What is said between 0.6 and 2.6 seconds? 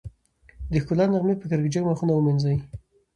د ښکلا نغمې به کرکجن مخونه ومينځي